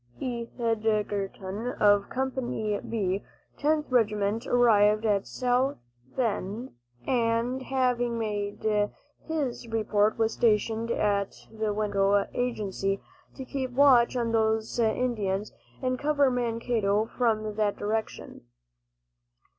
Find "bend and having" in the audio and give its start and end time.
6.17-8.17